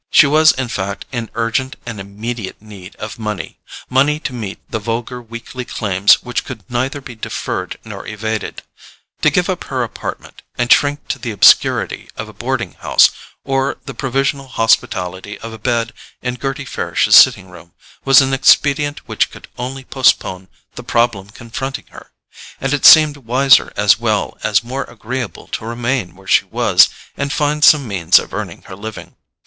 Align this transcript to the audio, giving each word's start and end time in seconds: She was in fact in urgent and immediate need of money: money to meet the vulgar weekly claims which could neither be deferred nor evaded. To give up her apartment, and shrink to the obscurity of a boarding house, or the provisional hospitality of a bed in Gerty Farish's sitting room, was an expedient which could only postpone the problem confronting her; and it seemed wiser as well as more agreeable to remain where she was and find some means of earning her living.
She 0.09 0.25
was 0.25 0.51
in 0.53 0.67
fact 0.67 1.05
in 1.11 1.29
urgent 1.35 1.75
and 1.85 1.99
immediate 1.99 2.59
need 2.59 2.95
of 2.95 3.19
money: 3.19 3.59
money 3.87 4.19
to 4.21 4.33
meet 4.33 4.57
the 4.67 4.79
vulgar 4.79 5.21
weekly 5.21 5.63
claims 5.63 6.23
which 6.23 6.43
could 6.43 6.67
neither 6.67 7.01
be 7.01 7.13
deferred 7.13 7.77
nor 7.85 8.07
evaded. 8.07 8.63
To 9.21 9.29
give 9.29 9.47
up 9.47 9.65
her 9.65 9.83
apartment, 9.83 10.41
and 10.57 10.73
shrink 10.73 11.07
to 11.09 11.19
the 11.19 11.29
obscurity 11.29 12.09
of 12.17 12.27
a 12.27 12.33
boarding 12.33 12.73
house, 12.79 13.11
or 13.43 13.77
the 13.85 13.93
provisional 13.93 14.47
hospitality 14.47 15.37
of 15.37 15.53
a 15.53 15.59
bed 15.59 15.93
in 16.23 16.35
Gerty 16.37 16.65
Farish's 16.65 17.15
sitting 17.15 17.51
room, 17.51 17.73
was 18.03 18.21
an 18.21 18.33
expedient 18.33 19.07
which 19.07 19.29
could 19.29 19.49
only 19.55 19.83
postpone 19.83 20.47
the 20.73 20.83
problem 20.83 21.29
confronting 21.29 21.85
her; 21.91 22.09
and 22.59 22.73
it 22.73 22.87
seemed 22.87 23.17
wiser 23.17 23.71
as 23.77 23.99
well 23.99 24.35
as 24.41 24.63
more 24.63 24.85
agreeable 24.85 25.45
to 25.49 25.63
remain 25.63 26.15
where 26.15 26.25
she 26.25 26.45
was 26.45 26.89
and 27.15 27.31
find 27.31 27.63
some 27.63 27.87
means 27.87 28.17
of 28.17 28.33
earning 28.33 28.63
her 28.63 28.75
living. 28.75 29.15